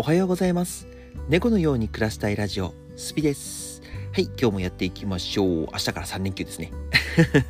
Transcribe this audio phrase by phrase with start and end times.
[0.00, 0.86] おはようございます。
[1.28, 3.82] 猫のように暮らしたいラジオスピです。
[4.12, 5.46] はい今日もやっていきましょう。
[5.72, 6.70] 明日から3連休ですね。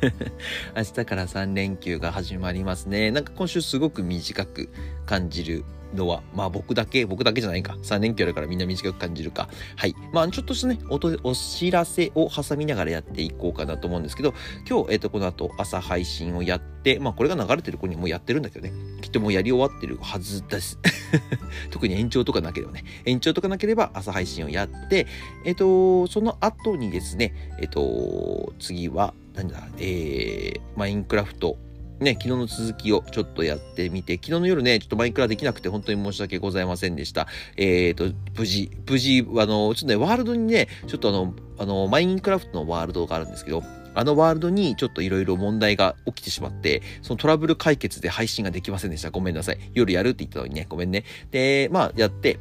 [0.75, 3.11] 明日から3連休が始まりますね。
[3.11, 4.69] なんか今週すごく短く
[5.05, 5.63] 感じる
[5.93, 7.77] のは、まあ僕だけ、僕だけじゃないか。
[7.81, 9.49] 3連休あるからみんな短く感じるか。
[9.75, 9.95] はい。
[10.13, 14.33] まあちょっとしたね、おとお知らせを挟みながらやっていこうかなと思うんですけど、
[14.67, 20.79] 今日、えっ、ー、と、この後朝配信をやって、まあこれが流れてる子にもうやってるんだけどね、きっともうやり終わってるはずです。
[21.71, 25.07] 特に延長とかなければね、延長とかなければ朝配信をやって、
[25.45, 31.57] えっ、ー、と、その後にですね、えっ、ー、と、次は、なんだ、えー、マインクラフト
[31.99, 37.27] ね、昨日の続きをちょっとやってみて、昨日の夜ね、ちょっとマイクラできなくて本当に申し訳ございませんでした。
[37.57, 43.63] えっ、ー、と、無事、無事、あの、ちょっとね、ワールドにね、ちょっとあの、あの、マインクラフトのワールドがあるんですけど、
[43.95, 49.11] あのワールドにちょっといろいろ問題が起きてしまって、そのトラブル解決で配信ができませんでした。
[49.11, 49.59] ごめんなさい。
[49.73, 51.03] 夜やるって言ったのにね、ごめんね。
[51.31, 52.39] で、まあ、やって、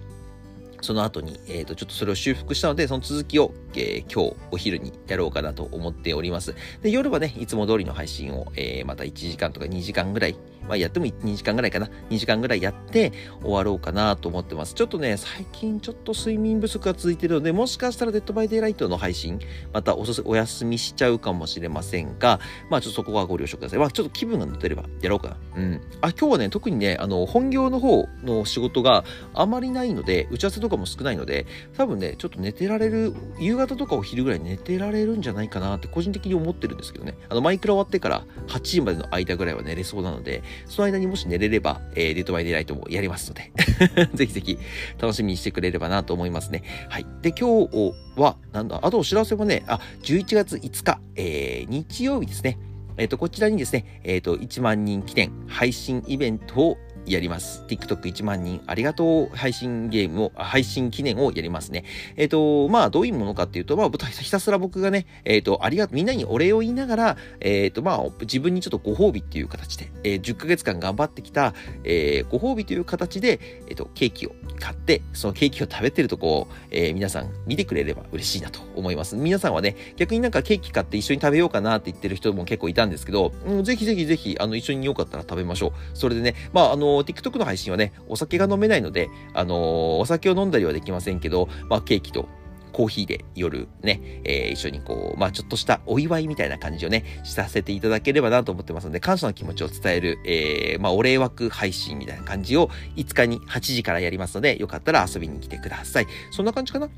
[0.81, 6.55] その後に、えっ、ー、と、ちょっとそれを修復したので、その続きを、えー、今日お昼にやろうかなと思っております。
[6.83, 10.37] で、夜はね、いつも通りの配信を、えー、また1時間とか2時間ぐらい
[10.69, 11.89] まあ、やっても2時間ぐらいかな。
[12.11, 14.75] 2時間ぐらいやって終わろうかなと思ってます。
[14.75, 19.41] ちょっとね、最近ちょっと睡眠不足が続いてるので、もしかしたらデッドバイデイライトの配信、
[19.73, 22.39] またおすお休みしちゃうかもしれませんが、
[22.71, 23.79] まあちょっとそこはご了承ください。
[23.79, 25.37] まあちょっと気分が乗ってればやろうかな。
[25.57, 25.81] うん。
[26.03, 37.15] あ、今日はね、特にね、あの、本業の方の仕事があまりないので、打ち合わせとかも少ないので、多分ね、ちょっと寝てられる、夕方とかお昼ぐらい寝てられるんじゃないかなって個人的に思ってるんですけどね。
[37.29, 43.53] あの、マイクラ終わってから8時までの間ぐらいは寝れそうなので、その間にもし寝れれば、えー、デッドバイデイライトもやりますので
[44.15, 44.59] ぜひぜひ
[45.01, 46.63] 楽しみにしてくれればなと思いますね。
[46.89, 47.07] はい。
[47.23, 52.59] で、今日は、なんだ、あとお知らせもね、あ、11月5日、えー、日曜日ですね。
[52.99, 56.79] えっ、ー、と、こちらにですね、えっ、ー、と、1万人記念配信イベントを
[57.13, 57.65] やります。
[57.69, 61.85] TikTok1 万人ありがとう配信ゲームを、配信記念をやりますね。
[62.17, 79.17] えっ、ー、と、まあ、どういうものかっていうと、まあ、ひたすら僕がね、えっ、ー、と、ありがとう、みんなにお礼を言いながら、えっ、ー、と、まあ、自分にちょっとご褒美っていう形で、えー、10ヶ月間頑張ってきた、えー、ご褒美という形で、えっ、と、ケーキを買って、そのケーキを食べてるとこを、え、皆さん見てくれれば嬉しいなと思います。
[79.17, 85.73] 皆さんはね、逆になんかケーキ買って一緒に食べようかなって言ってる人も結構いたんですけど、うん、ぜひぜひぜひ、あの、一緒によかったら食べましょう。
[85.95, 89.59] それでね、まあ、あの、TikTok の配信はね、お酒が飲めないので、あのー、
[89.99, 92.29] お酒を飲んだりはできませんけど、まあ、ケーキと
[92.73, 106.07] コーヒーで夜ね、えー、一緒にこう、まあちょっとしたお祝いみたいな感じをね、させていただければなと思ってますので、感謝の気持ちを伝える、えー、まあお礼枠配信みたいな感じを5日に8時からやりますので、よかったら遊びに来てください。
[106.31, 106.89] そんな感じかな？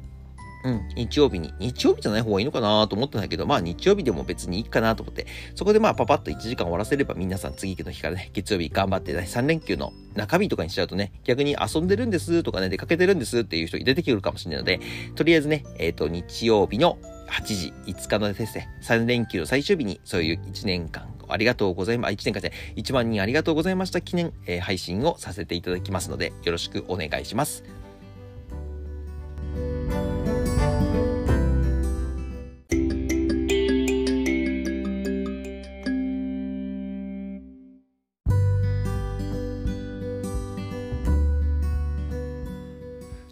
[0.63, 14.81] うん、日曜日に、日曜日じゃない方がいいのかなと思ったんだけど、まあ日曜日でも別にいいかなと思って、そこでまあパパッと1時間終わらせれば皆さん次の日からね、月曜日頑張って、ね、3連休の中日とかにしちゃうとね、逆に遊んでるんですとかね、出かけてるんですっていう人出てくるかもしれないので、
[15.15, 16.99] とりあえずね、えっ、ー、と、日曜日の
[17.29, 22.15] 8時、5日のですね、3連休の最終日に、そういう1年間ありがとうございます。
[22.15, 27.65] 1年間で1万人ありがとうございました記念、えー、配信をさせていただきますので、よろしくお願いします。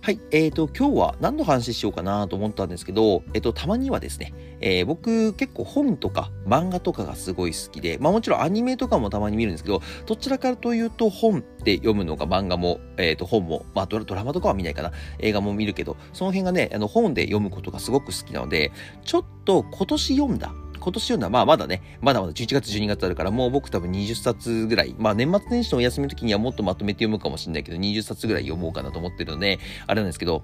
[0.09, 0.21] はい。
[0.31, 14.93] えっ、ー、と、今日は何の話しようかなと思ったんですけど、えっ、ー、と、たまにはですね、えー、僕結構本とか漫画とかがすごい好きで、まあもちろんアニメとかもたまに見るんですけど、どちらかというと本って読むのが漫画も、えっ、と、本も、まあドラマとかは見ないかな。
[15.19, 18.73] 映画も見るけど、その辺がね、あの本で読むことがすごく好きなので、
[19.05, 30.43] ちょっと今年読んだ今年読んだ、まあまだね、まだまだ11月、12月あるから、もう僕多分20冊ぐらい、まあ年末年始のお休みの時にはもっとまとめて読むかもしれないけど、20冊ぐらい読もうかなと思ってるので、あれなんですけど、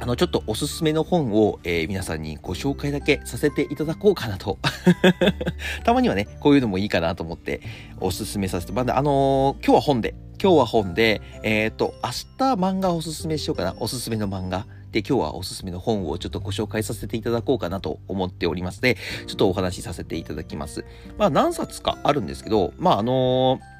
[0.00, 4.58] あの、ちょっとおすすめの本を、えー、皆さんにご紹介だけさせていただこうかなと。
[5.84, 7.60] たまにはね、こういうのもいいかなと思って、
[8.00, 13.74] おすすめさせて、まあ、あのー、今日は本で、今日は本で、えっ、ー、と、明日漫画おすすめしようかな。
[13.78, 14.66] おすすめの漫画。
[14.94, 18.96] で、今日はおすすめの本をちょっとご紹介させていただこうかなと思っておりますので、
[19.26, 20.84] ちょっとお話しさせていただきます。
[21.18, 23.73] まあ何冊かあるんですけど、まああのー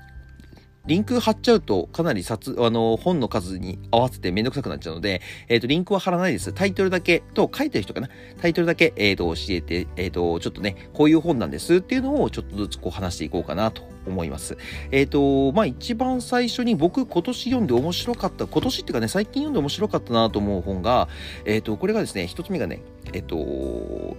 [0.87, 6.53] リンク貼っちゃうとかなり冊、あの、本の数に合わせてめんどくさくなっちゃうので、えっ、ー、と、リンクは貼らないです。
[6.53, 8.11] タイトルだけと、書いてる人かな
[8.43, 14.59] タイトルだけ、えっ、ー、と、教えて、えっ、ー、と、ちょっとね、こういう本なんですっていうのをちょっとずつこう話していこうかなと思います。
[14.91, 21.09] えっ、と、まあ、一番最初に僕今年読んで面白かった、今年っていうかね、最近読んで面白かったなと思う本が、
[21.47, 22.83] えっ、と、これがですね、一つ目がね、
[23.15, 24.17] えっ、と、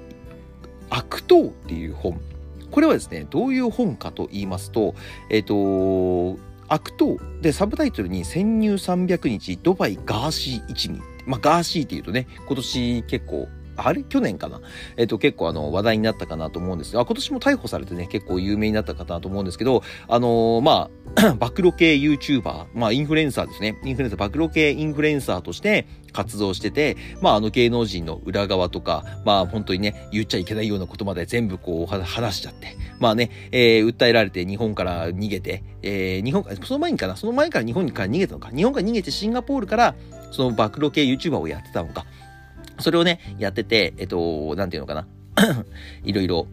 [0.90, 2.20] 悪党っていう本。
[2.72, 4.96] これはですね、どういう本かと言いますと、
[5.30, 11.00] えっ、と、悪党でサブタイトルに潜入300日ドバイガーシー一味。
[11.26, 13.48] まあガーシーっていうとね、今年結構
[13.78, 14.04] あれ？
[14.04, 14.62] 去年かな？
[14.98, 23.78] えっ、と、結構あの、話題になったかなと思うんですが、今年も逮捕されてね、結構有名になった方だと思うんですけど、あのー、まあ、 暴露系 YouTuber、まあ、インフルエンサーですね。
[23.84, 39.96] インフルエンサー、暴露系インフルエンサーとして活動してて、まあ、あの芸能人の裏側とか、まあ、本当にね、言っちゃいけないようなことまで全部こう、話しちゃって、まあね、えー、訴えられて日本から逃げて、えー、日本、その前にかな、その前から日本から逃げたのか、日本から逃げてシンガポールから、
[40.32, 42.06] その暴露系 YouTuber をやってたのか、
[42.80, 45.08] それをね、やってて、えっと、なんていうのかな。
[46.04, 46.48] いろいろ、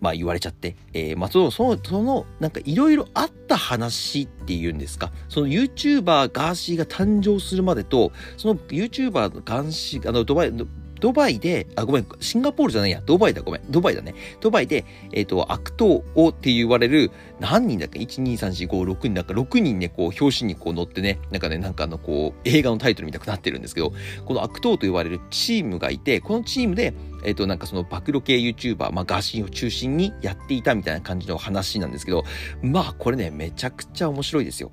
[0.00, 10.52] まあ言われちゃって、えー、まあその、その、その、なんかいろいろあった話っていうんですか、その YouTuber ガーシーが誕生するまでと、その YouTuber のガーシー、あの、ドバイ、
[11.00, 14.14] ドバイで、あ、ごめん、シンガポールじゃないや、ドバイだ、ごめん、ドバイだね。
[14.40, 17.10] ドバイで、えっ、ー、と、悪党をって言われる、
[17.40, 23.92] 何人だっけ ?1、2、3、4、5、6人だか、6人ね、こう、表紙にこう乗ってね、なんかね、なんかあの、こう、映画のタイトルみたくなってるんですけど、
[24.24, 26.94] この悪党と言われるチームがいて、このチームで、
[27.24, 32.24] えっ、ー、と、なんかその暴露系 YouTuber、まあ、ガーシーを中心にやっていたみたいな感じの話なんですけど、
[32.62, 34.70] まあ、これね、めちゃくちゃ面白いですよ。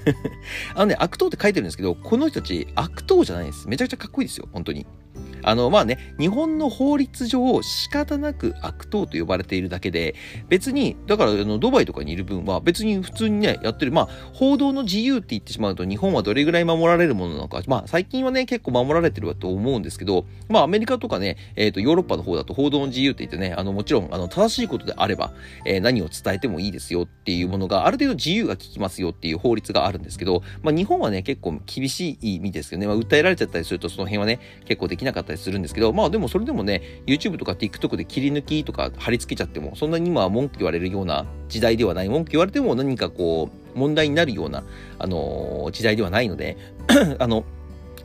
[0.74, 3.68] あのね、悪党って書いてるんですけど、この人たち、悪党じゃないです。
[3.68, 4.86] めちゃくちゃかっこいいですよ、本当に。
[5.42, 10.14] あの、まあね、日本の法律上仕方なく悪党と呼ばれているだけで、
[10.48, 25.32] 別に、だからあのドバイとかにいる分は別に普通にね、やってる、まあ、報道の自由って言ってしまうと日本はどれぐらい守られるものなのか、まあ、最近はね、結構守られてるわと思うんですけど、まあ、アメリカとかね、えっ、ー、と、ヨーロッパの方だと報道の自由って言ってね、あの、もちろん、あの、正しいことであれば、
[25.64, 42.08] えー、何を伝えてもいいですよっていうものが、ある程度自由が効きますよっていう法律があるんですけど、まあ、日本はね、結構厳しい意味ですけどね、まあ、訴えられちゃったりするとその辺はね、結構できなかったったりするんですけど、まあ、でもそれでもね、YouTube とか TikTok で切り抜きとか貼り付けちゃっても、そんなに今文句言われるような時代ではない。
[42.08, 44.64] 文句言われても何かこう、問題になるような、
[44.98, 46.56] あのー、時代ではないので
[47.18, 47.44] あの、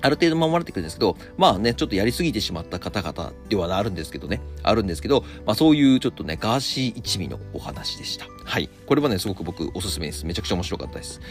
[0.02, 8.26] ある程度守られてくるんですけど、まあね、ちょっとやりすぎてしまった方々ではあるんですけどね、あるんですけど、まあそういうちょっとね、ガーシー一味のお話でした。
[8.44, 8.70] はい。
[8.86, 10.26] これはね、すごく僕おすすめです。
[10.26, 11.22] めちゃくちゃ面白かったです。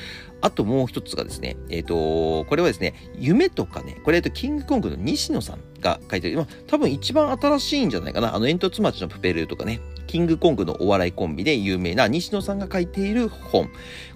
[0.41, 8.35] あともう一つがですね、えっ、ー、と、これはですね、夢とかね、これ、えっと、キングコングの西野さんが書いてる、まあ、多分一番新しいんじゃないかな。
[8.35, 13.71] あの、煙突町のプペルとかね、キングコングのお笑いコンビで有名な西野さんが書いている本。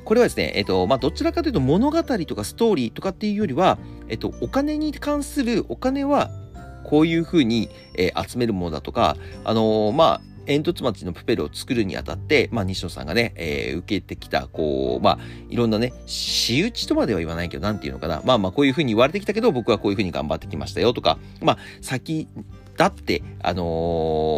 [0.05, 6.33] これはですね、えっと、まあ、どちらかというと物語とかストーリーとかっていうよりは、えっと、お金に関するお金は
[6.83, 15.19] こういうふうに、えー、集めるものだとか、あのー、まあ、煙突町のプペルを作るにあたって、まあ、西野さんがね、えー、受けてきた、こう、まあ、
[15.49, 18.21] いろんなね、仕打ちとまでは言わないけど、なんていうのかな。
[18.25, 22.27] まあまあ、こういうふうに言われてきたけど、僕はこういうふうに頑張ってきましたよとか、まあ、先
[22.77, 23.63] だって、あの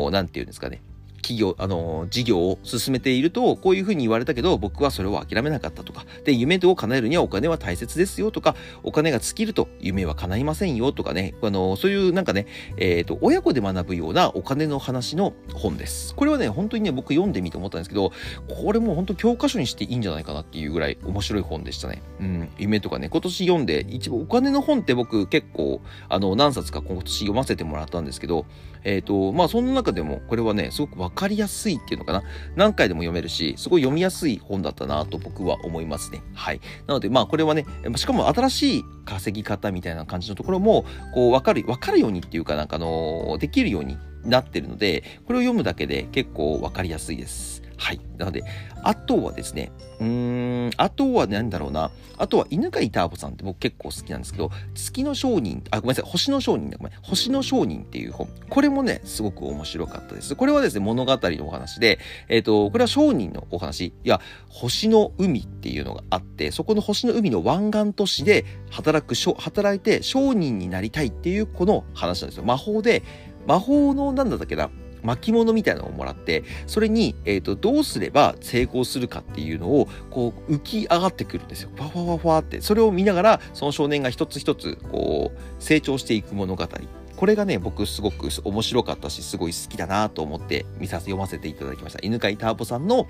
[0.09, 0.83] ー、なんていうんですかね。
[1.27, 12.47] 企業、あの、事業を進めていると、こういうふうに言われたけど、僕はそれを諦めなかったとか、で、夢を叶えるにはお金は大切ですよとか、お金が尽きると夢は叶いませんよとかね、あの、そういうなんかね、
[12.77, 16.15] えっ、ー、と、親子で学ぶようなお金の話の本です。
[16.15, 18.13] これはね、本当にね、僕読んでみて思ったんですけど、
[18.49, 22.03] これも本当教科書にしていいんじゃないかなっていうぐらい面白い本でしたね。
[22.21, 28.47] うん、夢とかね、今年読んで、一番お金の本って僕結構、あの、何冊か今年読ませてもらったんですけど、
[28.87, 32.23] えっ、ー、と、まあ、その中でも、これはね、すごくわかりやすいっていうのかな。
[32.55, 36.23] 何回でも読めるし、すごい読みやすい本だったなと僕は思いますね。
[36.35, 36.61] はい。
[36.87, 37.67] なので、まあ、これはね、
[37.97, 47.66] しかも新しい稼ぎ方みたいな感じのところも、こう、わかる、わかるようにっていうかなんかあの、できるようになってるので、これを読むだけで結構わかりやすいです。
[47.77, 48.01] はい。
[48.19, 48.43] なので、
[48.83, 51.91] あとはですね、うーん、あとは何だろうな。
[52.19, 56.93] あとは犬飼ターボさんって僕結構好きなんですけど、月の商人、あ、ごめんなさい、星の商人だ、ごめん。
[57.03, 58.29] 星の商人っていう本。
[58.49, 60.35] これもね、すごく面白かったです。
[60.35, 63.87] これはですね、物語のお話で、えっ、ー、と、これは商人のお話。
[63.87, 72.45] いや、星の海っていうのがあって、そこの星の海の湾岸都市で働く、働いて商人になりたいっていうこの話なんですよ。
[72.45, 73.03] 魔法で、
[73.47, 74.71] 魔法の、なんだったっけな、
[75.07, 81.71] 巻物みたいなのをもらって、それに、えっ、ー、と、どうすれば成功するかっていうのを、こう、浮き上がってくるんですよ。
[81.75, 82.61] ファファファファって。
[82.61, 86.69] それを見ながら、その少年が一つ一つ、こう、成長していく物語。
[87.17, 92.01] これがね、僕すごく面白かったし、すごい好きだなと思って見させ、読ませていただきました。
[92.03, 93.07] 犬飼ターボさんの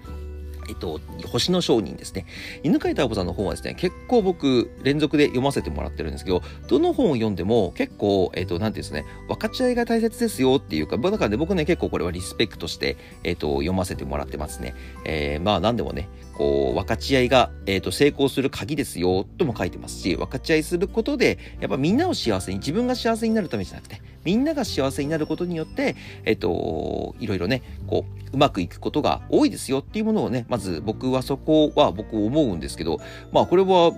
[0.69, 2.27] えっと、星の商人ですね。
[2.63, 14.75] 犬飼太郎さんの本はですね、結構僕、連続で読ませてもらってるんですけど、どの本を読んでも結構、えっと、なんていうんですね、分かち合いが大切ですよっていうか、だからね、僕ね、結構これはリスペクトして、えっと、読ませてもらってますね。
[15.05, 33.01] えー、まあ、なんでもね、こう、分かち合いが、えっと、成功する鍵ですよ、とも書いてますし、分かち合いすることで、やっぱみんなを幸せに、自分が幸せになるためじゃなくて、みんなが幸せになることによって、えっと、いろいろね、こう、うまくいくことが多いですよっていうものをね、まず僕はそこは僕思うんですけど、
[33.33, 33.93] まあこれは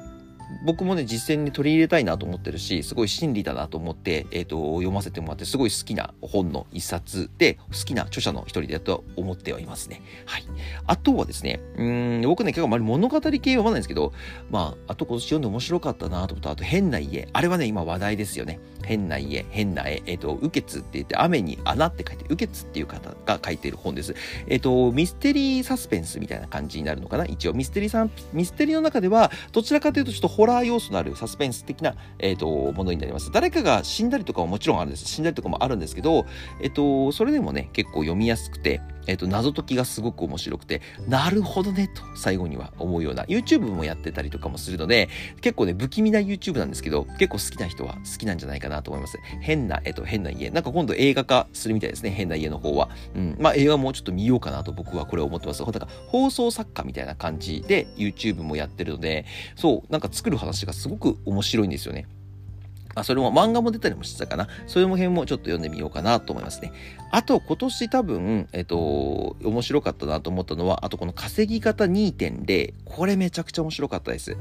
[0.64, 10.02] 僕もね、実践に取り入れたいなと思ってるし、すごい真理だなと思って、えっ、ー、と、読ませてもらって、すごい好きな本の一冊で、好きな著者の一人だと思ってはいますね。
[10.26, 10.44] はい。
[10.86, 14.12] あとはですね、うん、僕ね、結構あまり物語系読まないんですけど、
[14.50, 17.28] まあ、あと今年読んで面白かったなと思ったあと、変な家。
[17.32, 18.58] あれはね、今話題ですよね。
[18.84, 20.02] 変な家、変な絵。
[20.06, 24.14] えっ、ー、と、雨穴って言って、雨に穴って書いて、雨穴っていう方が書いている本です。
[24.46, 27.26] えっ、ー、と、ミステリーサスペンスみたいな感じになるのかな？
[27.26, 33.32] 一応、ミステリーさん、ミステリーの中では、どちらかというとちょっとホラー要素のあるサスペンス的な、え、ー、と、ものになります。
[33.32, 35.04] 誰かが死んだりとかももちろんあるんです。
[35.04, 36.26] 死んだりとかもあるんですけど、
[36.62, 45.08] えっ、と、それでもね、結構読みやすくて、えっ、と、謎解きがすごく面白くて、なるほどね、と最後には思うような、YouTube もやってたりとかもするので、
[45.40, 49.18] 結構ね、不気味な YouTube なんですけど、結構好きな人は好きなんじゃないかなと思います。
[49.40, 50.50] 変な、えっ、と、変な家。
[50.50, 52.90] なんか今度映画化するみたいですね、変な家の方は。
[53.16, 53.36] うん。
[53.40, 55.64] まあ映画もちょっと見ようかなと僕はこれ思ってます。
[55.64, 59.24] だから放送作家みたいな感じで YouTube もやってるので、
[59.56, 62.06] そう、なんか作る話がすごく面白いんですよね。
[63.00, 64.48] あ、それも漫画も出たりもしてたかな。
[64.66, 66.72] それも辺もちょっと読んでみようかなと思いますね。
[67.10, 68.76] あと、今年多分、えっと、
[69.42, 72.74] 面白かったなと思ったのは、あとこの稼ぎ方2.0。
[72.84, 74.36] これめちゃくちゃ面白かったです。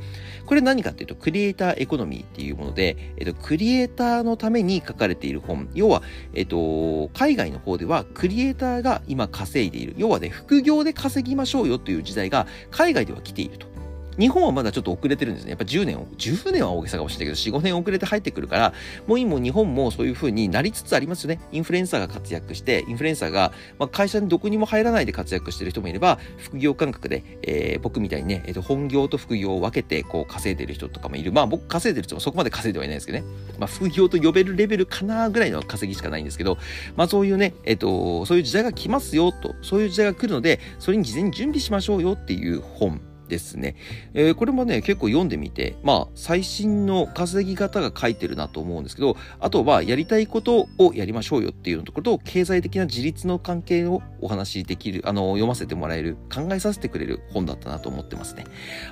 [0.46, 5.70] これ何かっていうと、クリエイターエコノミーっていうもので、えっと、クリエイターのために書かれている本。
[5.74, 6.02] 要は、
[6.34, 9.94] えっと、海外の方では、クリエイターが今稼いでいる。
[9.98, 13.77] 要はね、副業で稼ぎましょうよという時代が、海外では来ていると。
[14.20, 15.52] 日本はまだちょっと遅れてるんですね。
[15.52, 18.74] やっぱ10年、10年は大げさかもしれないけど、4、5年遅れて入ってくるから、
[19.06, 21.40] もう今日本もそういう風になりつつありますよね。
[21.52, 31.32] インフルエンサーが活躍して、インフルエンサーが、まあ、会社にどこにも入らないで活躍してる人もいれば、副業感覚で、えー、僕みたいにね、えー、と本業と副業を分けて、こう、稼いでる人とかもいる。
[31.32, 33.26] まあ、僕稼いでる人もそこまで稼いではいないですけどね。
[33.60, 36.58] まあ、副業と呼べるレベルかなぐらいの稼ぎしかないんですけど、
[36.96, 43.76] まあ、そういうね、えっ、ー、と、そういう時代が来ますよと、そういう時代が来るので、それに事前に準備しましょうよっていう本ですね。
[44.14, 58.46] えー、これもね、結構読んでみて、まあ、最新の稼ぎ方が書いてるなと思うんですけど、あとは、やりたいことをやりましょうよっていうところと、経済的な自立の関係をお話しできる、あの、読ませてもらえる、考えさせてくれる本だったなと思ってますね。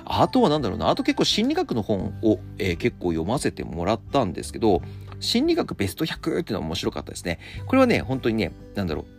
[0.04, 4.82] あとはなんだろうな、あと結構心理学の本を、えー、結構読ませてもらったんですけど、
[5.20, 7.38] 心理学ベスト100っていうのは面白かったですね。
[7.66, 9.15] これはね、本当にね、なんだろう、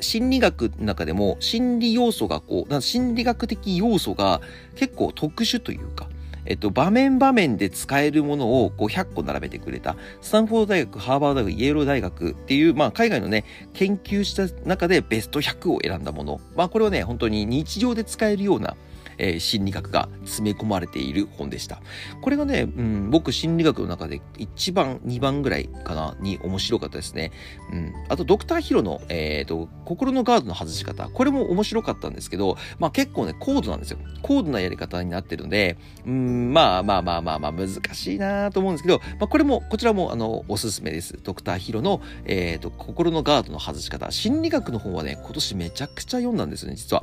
[0.00, 4.40] 心理学の中でも心理要素がこう、心理学的要素が
[4.76, 6.08] 結構特殊というか、
[6.46, 16.40] えっと、場面場面で使えるものをこう100個並べてくれた、スタンフォード大学、ハーバード大学、イエロー大学っていう、まあ、海外のね、研究した中でベスト100を選んだもの。
[16.54, 18.76] まあ、これはね、本当に日常で使えるような、
[19.18, 21.80] えー、心理学が詰め込まれている本でした。
[22.20, 27.32] これがね、うん、僕心理学の中で1番、2番ぐらいかな、に面白かったですね。
[27.72, 27.92] うん。
[28.08, 31.08] あと、ドクターヒロの、えっ、ー、と、心のガードの外し方。
[31.08, 33.98] これも面白かったんですけど、まあ結構ね、高度なんですよ。
[34.22, 41.18] 高度なやり方になってるので、うん、まあまあまあまあまあ難しいなと思うんですけど、まあこれも、こちらもあの、おすすめです。
[41.22, 44.10] ドクターヒロの、えっ、ー、と、心のガードの外し方。
[44.10, 47.02] 心理学の本はね、今年めちゃくちゃ読んだんですよね、実は。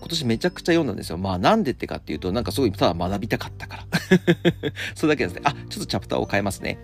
[0.00, 1.18] 今年めちゃくちゃ読んだんですよ。
[1.18, 3.84] まあなんでってかっていうと、なんかすごいただ学びたかったから。
[4.94, 5.42] それだけですね。
[5.44, 6.78] あ、ちょっとチャプターを変えますね。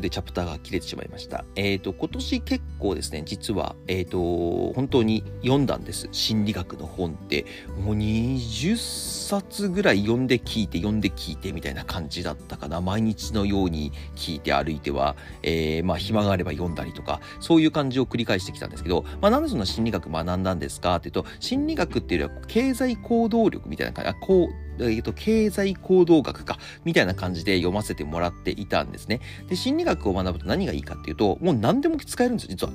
[0.00, 1.44] でチャプターが切れてしまいました。
[1.56, 6.08] えっ、ー、と、今年結構ですね、実は、えっ、ー、と、本当に読んだんです。
[6.12, 7.46] 心理学の本って。
[7.78, 12.80] もう20冊ぐらい読んで聞いて、読んで聞いてみたいな感じだったかな。
[12.80, 29.20] 毎日のように聞いて歩いては、えー、まあ、暇があれば読んだりとか、そういう感じを繰り返してきたんですけど、まあ、なんでそんな心理学学んだんですかっていうと、心理学っていうよりは経済行動力みたいな感じ、あ、こう、えっ、と、経済行動学か、みたいな感じで読ませてもらっていたんですね。
[29.48, 32.72] で、心理学を学ぶと何がいいかっていうと、もう何でも使えるんですよ、実は。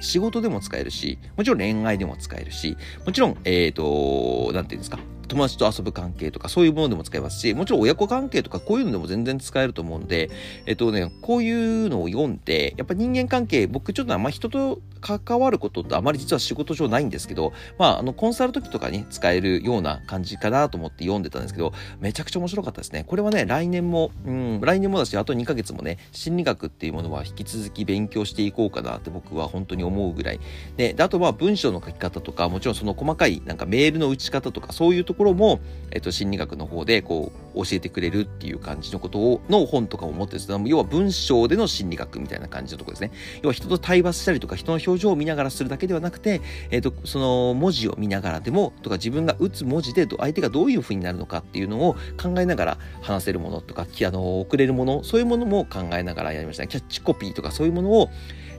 [0.00, 2.76] 仕事でも使えるし、もちろん恋愛でも使えるし、
[3.06, 10.30] もちろん、えっ、ー、と、なんていうんですか、友達と遊ぶ関係とかそういうものでも使えますし、もちろん親子関係とかこういうのでも全然使えると思うんで、
[10.66, 23.04] えっとね、こういうのを読んで、やっぱ人間関係、僕ちょっとあんま人と関わることってあまり実は仕事上ないんですけど、まあ、あの、コンサル時とかに使えるような感じかなと思って読んでたんですけど、めちゃくちゃ面白かったですね。
[23.06, 30.40] これはね、来年も、うん、来年もだし、あと2ヶ月もね、心理学っていうものは引き続き勉強していこうかなって僕は本当に思うぐらい。
[30.76, 35.60] で、であとは文章の書き方とか、もちろんその細かいなんかメールの打ち方とか、そういうとところも、
[35.92, 43.12] えっと、心理学の方でこう教えてくれるっていう感じのことをの本とかも持ってるんです要は文章での心理学みたいな感じのところですね。
[43.42, 46.40] 要は人と対話したりとか人の表情を見ながらするだけではなくて、
[46.70, 56.68] えっと、その文字を見ながらでもとか自分が打つ文字で相手がどういうふうになるのかっていうのを考えながら話せるものとかあの送れるものそういうものも考えながらやりましたね。
[56.68, 58.10] キャッチコピーとかそういうものを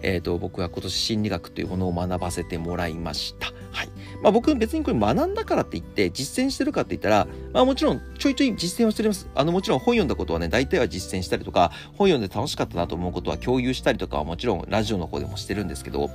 [0.07, 3.47] えーと、僕は今年心理学というものを学ばせてもらいました。
[3.71, 3.89] はい
[4.21, 9.27] まあ、僕別にこれ学んだからって言って実践してるかって言ったら、まあ、もちろんちょいちょい実践はしております。
[9.33, 16.11] あのもちろん本読んだことはね大体は実践したりとか本読んで楽しかったなと思うことは共有したりとかはもちろんラジオの方でもしてるんですけど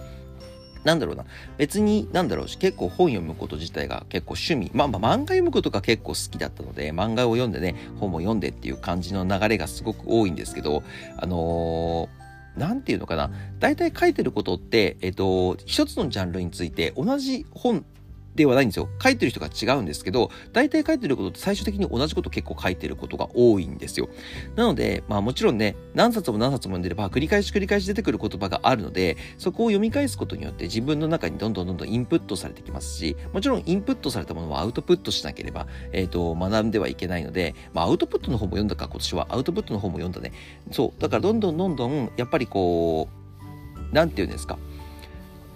[0.85, 1.26] なんだろうな。
[1.59, 4.70] 別に、なんだろうし、結構本読むこと自体が結構趣味。
[4.73, 10.82] まあまあ漫画読むことが結構好きだったので、漫画を読んでね、本も読んでっていう感じの流れがすごく多いんですけど、
[11.18, 12.19] あのー
[12.57, 13.30] なんていうのかな。
[13.59, 17.85] 大体書いてることって、えっと、一つのジャンルについて同じ本
[18.40, 18.88] ではないんですよ。
[19.02, 24.09] 書いてる人が違うんですけど、大体書いてることって最終的に同じこと結構書いてることが多いんですよ。
[24.56, 40.32] なので、まあもちろんね、何冊も何冊も読んでれば繰り返し繰り返し出てくる言葉があるので、そこを読み返すことによって自分の中にどんどんどんどんインプットされてきますし、もちろんインプットされたものはアウトプットしなければ、えっ、ー、と、学んではいけないので、まあアウトプットの方も読んだか、今年はアウトプットの方も読んだね。
[40.70, 41.00] そう。
[41.00, 43.20] だからどんどんどんどん、やっぱりこう、
[43.94, 44.59] なんて言うんですか。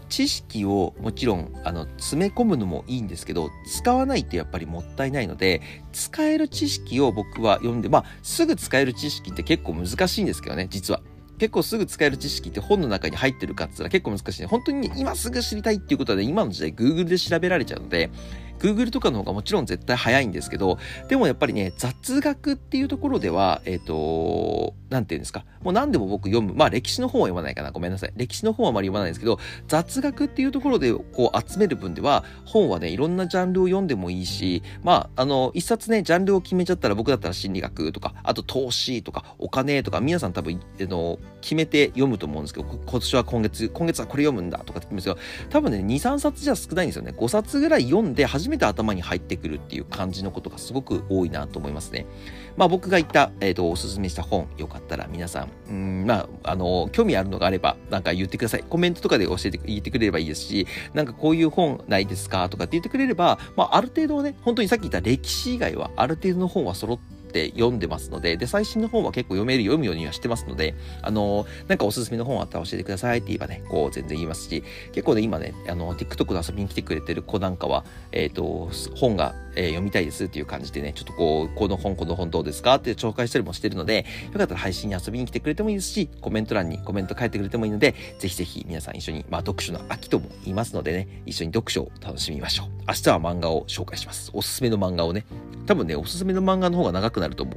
[0.09, 11.01] 知識をもちろんあの詰め込むのもいいんですけど使わないってやっぱりもったいないので使える知識を僕は読んでまあすぐ使える知識って結構難しいんですけどね実は。
[11.39, 14.47] 結構すぐ使える知識って本の中に入ってるかっつったら結構難しい、ね。
[14.47, 18.11] 本当に、ね、今すぐ知りたいっていうことはね、今の時代 Google で調べられちゃうので、
[18.59, 28.13] Google とかの方がもちろん絶対早いんですけど、でもやっぱりね、雑学っていうところでは、えっ、ー、と、なんていうんですか、もう何でも僕読む、まあ歴史の本は読まないかな、ごめんなさい。
[28.17, 45.19] 歴史の本はあまり読まないんですけど、雑学っていうところでこう集める分では、本はね、いろんなジャンルを読んでもいいし、まあ、あの、一冊ね、ジャンルを決めちゃったら僕だったら心理学とか、あと投資とか、お金とか、皆さん多分、あの、決めて読むと思うんですけど、今年は今月、今月はこれ読むんだとかって言うんですけど、
[45.51, 47.13] 多分ね、2、3冊じゃ少ないんですよね。
[47.17, 52.05] 5冊ぐらい読んで初めて頭に入ってくるっていう感じのことがすごく多いなと思いますね。
[52.59, 58.64] まあ僕が言った、えっ、ー、と、おすすめした本、よかったら皆さん、うん、まあ、あの、興味あるのがあれば、なんか言ってください。
[58.68, 62.47] コメントとかで教えて、言ってくれればいいですし、なんかこういう本ないですか？
[62.51, 92.69] とかって言ってくれれば、まあある程度ね、本当にさっき言った歴史以外は、ある程度の本は揃ってって読んでますので、で、最新の本は結構読める、読むようにはしてますので、あの、なんかおすすめの本あったら教えてくださいって言えばね、こう全然言いますし、結構ね、今ね、あの、TikTok の遊びに来てくれてる子なんかは、えっ、ー、と、本が、えー、読みたいですっていう感じでね、ちょっとこう、この本、この本どうですかって紹介したりもしてるので、よかったら配信に遊びに来てくれてもいいですし、コメント欄にコメント書いてくれてもいいので、ぜひぜひ皆さん一緒に、まあ読書の秋とも言いますのでね、一緒に読書を楽しみましょう。
[92.87, 94.31] 明日は漫画を紹介します。
[94.35, 95.25] おすすめの漫画をね。
[95.67, 97.57] 多分ね、おすすめの漫画の方が長くなると思う。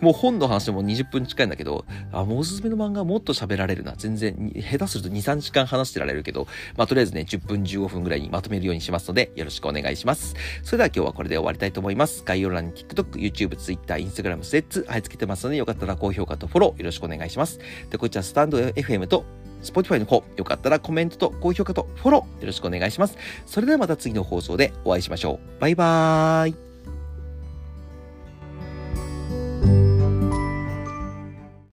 [0.04, 3.94] もう本の話も20分近いんだけど、あ、もうおすすめの漫画もっと喋られるな。
[3.96, 10.34] 全然、下手すると2、3時間話してられるけど、まあ、とりあえずね、10分15分ぐらいにまとめるようにしますので、よろしくお願いします。
[10.62, 12.22] それでは今日はこれで終わりたいと思います。
[12.24, 17.58] 概要欄に TikTok、YouTube、Twitter、Instagram、スレッツ貼り付けてますので、よかったら高評価とフォローよろしくお願いします。
[17.90, 19.24] で、こちらスタンド FM と
[19.62, 23.16] Spotify の方、よかったらコメントと高評価とフォローよろしくお願いします。
[23.46, 25.60] それではまた次の放送でお会いしましょう。
[25.60, 26.65] バイバーイ。